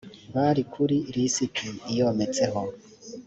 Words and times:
bari 0.35 0.61
kuri 0.73 0.95
lisiti 1.13 1.67
iyometseho 1.91 2.61